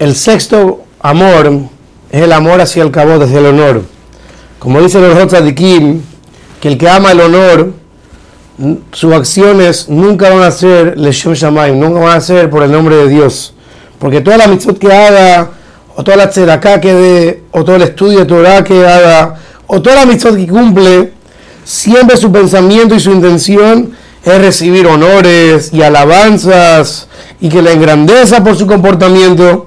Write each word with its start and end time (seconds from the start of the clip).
el 0.00 0.16
sexto 0.16 0.84
amor 1.00 1.52
es 2.10 2.22
el 2.22 2.32
amor 2.32 2.60
hacia 2.60 2.82
el 2.82 2.90
cabot, 2.90 3.22
hacia 3.22 3.38
el 3.38 3.46
honor. 3.46 3.82
Como 4.58 4.80
dice 4.80 4.98
el 4.98 5.54
Kim, 5.54 6.00
que 6.58 6.68
el 6.68 6.78
que 6.78 6.88
ama 6.88 7.12
el 7.12 7.20
honor, 7.20 7.72
sus 8.92 9.12
acciones 9.12 9.90
nunca 9.90 10.30
van 10.30 10.42
a 10.42 10.50
ser 10.50 10.98
Leshem 10.98 11.34
Shamayim, 11.34 11.78
nunca 11.78 12.00
van 12.00 12.16
a 12.16 12.20
ser 12.20 12.48
por 12.48 12.62
el 12.62 12.72
nombre 12.72 12.96
de 12.96 13.08
Dios. 13.08 13.54
Porque 13.98 14.22
toda 14.22 14.38
la 14.38 14.48
mitzvot 14.48 14.78
que 14.78 14.90
haga, 14.90 15.50
o 15.94 16.02
toda 16.02 16.16
la 16.16 16.30
tzedakah 16.30 16.80
que 16.80 16.94
dé, 16.94 17.42
o 17.50 17.62
todo 17.62 17.76
el 17.76 17.82
estudio 17.82 18.20
de 18.20 18.24
Torah 18.24 18.64
que 18.64 18.86
haga, 18.86 19.36
o 19.66 19.82
toda 19.82 19.96
la 19.96 20.06
mitzvot 20.06 20.34
que 20.34 20.46
cumple, 20.46 21.12
siempre 21.62 22.16
su 22.16 22.32
pensamiento 22.32 22.94
y 22.94 23.00
su 23.00 23.12
intención 23.12 23.92
es 24.24 24.38
recibir 24.40 24.86
honores 24.86 25.74
y 25.74 25.82
alabanzas 25.82 27.06
y 27.38 27.50
que 27.50 27.60
la 27.60 27.72
engrandeza 27.72 28.42
por 28.42 28.56
su 28.56 28.66
comportamiento 28.66 29.66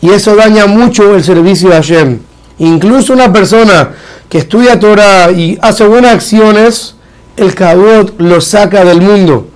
y 0.00 0.10
eso 0.10 0.36
daña 0.36 0.66
mucho 0.66 1.14
el 1.14 1.24
servicio 1.24 1.70
de 1.70 1.76
Hashem. 1.76 2.18
Incluso 2.58 3.12
una 3.12 3.32
persona 3.32 3.90
que 4.28 4.38
estudia 4.38 4.78
Torah 4.78 5.30
y 5.30 5.58
hace 5.60 5.86
buenas 5.86 6.14
acciones, 6.14 6.94
el 7.36 7.54
cabot 7.54 8.14
lo 8.18 8.40
saca 8.40 8.84
del 8.84 9.00
mundo. 9.00 9.48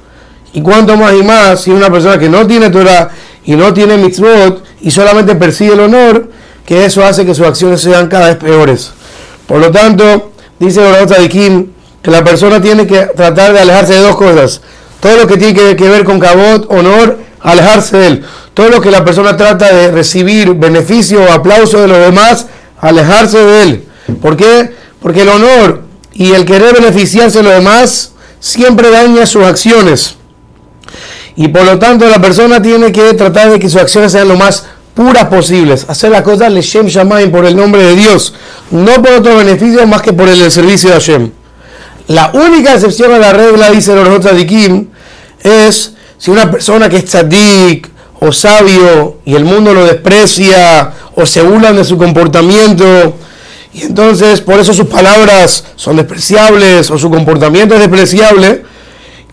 Y 0.52 0.62
cuanto 0.62 0.96
más 0.96 1.14
y 1.14 1.22
más, 1.22 1.62
si 1.62 1.70
una 1.70 1.90
persona 1.90 2.18
que 2.18 2.28
no 2.28 2.46
tiene 2.46 2.70
Torah 2.70 3.10
y 3.44 3.56
no 3.56 3.72
tiene 3.72 3.96
mitzvot 3.96 4.62
y 4.80 4.90
solamente 4.90 5.34
persigue 5.34 5.72
el 5.72 5.80
honor, 5.80 6.30
que 6.64 6.84
eso 6.84 7.04
hace 7.04 7.24
que 7.24 7.34
sus 7.34 7.46
acciones 7.46 7.80
sean 7.80 8.08
cada 8.08 8.28
vez 8.28 8.36
peores. 8.36 8.92
Por 9.46 9.58
lo 9.58 9.70
tanto, 9.70 10.32
dice 10.58 10.80
de 10.80 11.28
Kim 11.28 11.68
que 12.02 12.10
la 12.10 12.24
persona 12.24 12.60
tiene 12.60 12.86
que 12.86 13.00
tratar 13.16 13.52
de 13.52 13.60
alejarse 13.60 13.94
de 13.94 14.00
dos 14.00 14.16
cosas. 14.16 14.60
Todo 15.00 15.16
lo 15.16 15.26
que 15.26 15.36
tiene 15.36 15.76
que, 15.76 15.88
ver 15.88 16.04
con 16.04 16.20
cabot, 16.20 16.66
honor, 16.70 17.18
alejarse 17.42 17.96
de 17.96 18.06
él. 18.06 18.24
Todo 18.54 18.68
lo 18.68 18.80
que 18.80 18.90
la 18.90 19.04
persona 19.04 19.36
trata 19.36 19.72
de 19.72 19.90
recibir 19.90 20.54
beneficio 20.54 21.22
o 21.22 21.32
aplauso 21.32 21.80
de 21.80 21.88
los 21.88 21.98
demás, 21.98 22.46
alejarse 22.80 23.38
de 23.38 23.62
él. 23.62 23.84
¿Por 24.20 24.36
qué? 24.36 24.74
Porque 25.00 25.22
el 25.22 25.28
honor 25.28 25.82
y 26.12 26.32
el 26.32 26.44
querer 26.44 26.74
beneficiarse 26.74 27.38
de 27.38 27.44
los 27.44 27.54
demás 27.54 28.12
siempre 28.40 28.90
daña 28.90 29.26
sus 29.26 29.44
acciones. 29.44 30.16
Y 31.36 31.48
por 31.48 31.64
lo 31.64 31.78
tanto 31.78 32.08
la 32.08 32.20
persona 32.20 32.60
tiene 32.60 32.92
que 32.92 33.14
tratar 33.14 33.50
de 33.50 33.58
que 33.58 33.68
sus 33.68 33.80
acciones 33.80 34.12
sean 34.12 34.28
lo 34.28 34.36
más 34.36 34.64
puras 34.94 35.26
posibles. 35.26 35.86
Hacer 35.88 36.10
las 36.10 36.22
cosas 36.22 36.52
Leshem 36.52 36.86
Shamayim 36.86 37.30
por 37.30 37.46
el 37.46 37.56
nombre 37.56 37.82
de 37.82 37.96
Dios. 37.96 38.34
No 38.70 39.02
por 39.02 39.12
otro 39.12 39.36
beneficio 39.36 39.86
más 39.86 40.02
que 40.02 40.12
por 40.12 40.28
el 40.28 40.50
servicio 40.50 40.90
de 40.90 40.94
Hashem. 40.96 41.30
La 42.08 42.30
única 42.34 42.74
excepción 42.74 43.12
a 43.12 43.18
la 43.18 43.32
regla, 43.32 43.70
dice 43.70 43.92
el 43.94 44.46
Kim, 44.46 44.88
es 45.42 45.94
si 46.22 46.30
una 46.30 46.48
persona 46.48 46.88
que 46.88 46.98
es 46.98 47.06
tzadik 47.06 47.88
o 48.20 48.30
sabio 48.30 49.16
y 49.24 49.34
el 49.34 49.44
mundo 49.44 49.74
lo 49.74 49.84
desprecia 49.84 50.92
o 51.16 51.26
se 51.26 51.42
burlan 51.42 51.74
de 51.74 51.84
su 51.84 51.98
comportamiento 51.98 53.16
y 53.74 53.82
entonces 53.82 54.40
por 54.40 54.60
eso 54.60 54.72
sus 54.72 54.86
palabras 54.86 55.64
son 55.74 55.96
despreciables 55.96 56.92
o 56.92 56.96
su 56.96 57.10
comportamiento 57.10 57.74
es 57.74 57.80
despreciable 57.80 58.62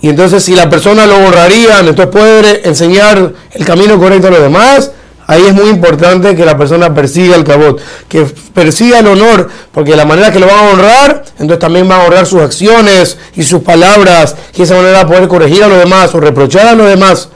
y 0.02 0.10
entonces 0.10 0.44
si 0.44 0.56
la 0.56 0.68
persona 0.68 1.06
lo 1.06 1.20
borraría, 1.20 1.78
entonces 1.78 2.08
puede 2.08 2.68
enseñar 2.68 3.34
el 3.52 3.66
camino 3.68 4.00
correcto 4.00 4.30
a 4.30 4.32
los 4.32 4.42
demás, 4.42 4.92
Ahí 5.30 5.46
es 5.46 5.54
muy 5.54 5.70
importante 5.70 6.36
que 6.36 6.44
la 6.44 6.58
persona 6.58 6.92
persiga 6.92 7.36
el 7.36 7.44
cabot, 7.44 7.80
que 8.08 8.26
persiga 8.52 8.98
el 8.98 9.06
honor, 9.06 9.48
porque 9.72 9.96
la 9.96 10.04
manera 10.04 10.32
que 10.32 10.40
lo 10.40 10.48
van 10.48 10.58
a 10.58 10.62
honrar, 10.72 11.24
entonces 11.34 11.60
también 11.60 11.88
va 11.88 11.98
a 11.98 12.06
honrar 12.06 12.26
sus 12.26 12.42
acciones 12.42 13.16
y 13.36 13.44
sus 13.44 13.62
palabras, 13.62 14.36
y 14.56 14.58
de 14.58 14.64
esa 14.64 14.74
manera 14.74 15.06
poder 15.06 15.28
corregir 15.28 15.64
a 15.64 15.68
los 15.68 15.78
demás 15.78 16.16
o 16.16 16.20
reprochar 16.20 16.66
a 16.66 16.74
los 16.74 16.88
demás. 16.88 17.30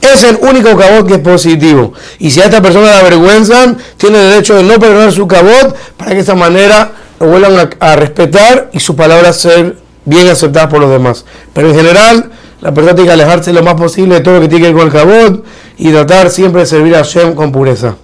Es 0.00 0.22
el 0.22 0.38
único 0.42 0.76
cabot 0.76 1.04
que 1.04 1.14
es 1.14 1.18
positivo. 1.18 1.92
Y 2.20 2.30
si 2.30 2.40
a 2.40 2.44
esta 2.44 2.62
persona 2.62 2.86
la 2.86 3.00
avergüenzan, 3.00 3.78
tiene 3.96 4.18
derecho 4.18 4.54
de 4.54 4.62
no 4.62 4.78
perdonar 4.78 5.10
su 5.10 5.26
cabot 5.26 5.76
para 5.96 6.10
que 6.10 6.16
de 6.18 6.22
esa 6.22 6.36
manera 6.36 6.92
lo 7.18 7.26
vuelvan 7.26 7.68
a, 7.80 7.84
a 7.84 7.96
respetar 7.96 8.70
y 8.72 8.78
sus 8.78 8.94
palabras 8.94 9.40
ser 9.40 9.81
bien 10.04 10.28
aceptadas 10.28 10.70
por 10.70 10.80
los 10.80 10.90
demás. 10.90 11.24
Pero 11.52 11.70
en 11.70 11.74
general, 11.74 12.30
la 12.60 12.72
persona 12.72 12.94
tiene 12.94 13.08
que 13.08 13.14
alejarse 13.14 13.52
lo 13.52 13.62
más 13.62 13.74
posible 13.74 14.16
de 14.16 14.20
todo 14.20 14.34
lo 14.34 14.40
que 14.40 14.48
tiene 14.48 14.66
que 14.66 14.72
ver 14.72 14.78
con 14.78 14.86
el 14.86 14.92
cabot 14.92 15.44
y 15.78 15.90
tratar 15.90 16.30
siempre 16.30 16.62
de 16.62 16.66
servir 16.66 16.94
a 16.94 16.98
Hashem 16.98 17.34
con 17.34 17.52
pureza. 17.52 17.96